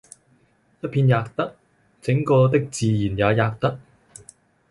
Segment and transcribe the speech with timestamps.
[0.79, 1.55] 一片喫得，
[2.01, 3.79] 整個的自然也喫得。